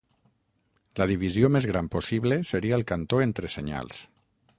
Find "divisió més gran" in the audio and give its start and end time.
1.11-1.89